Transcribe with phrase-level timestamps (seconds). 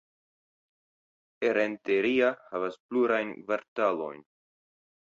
[1.49, 4.31] Errenteria havas plurajn kvartalojn.